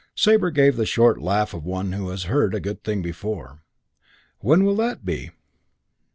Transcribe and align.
Sabre 0.15 0.49
gave 0.49 0.77
the 0.77 0.85
short 0.87 1.21
laugh 1.21 1.53
of 1.53 1.63
one 1.63 1.91
who 1.91 2.09
has 2.09 2.23
heard 2.23 2.55
a 2.55 2.59
good 2.59 2.83
thing 2.83 3.03
before. 3.03 3.59
"When 4.39 4.63
will 4.63 4.77
that 4.77 5.05
be?" 5.05 5.29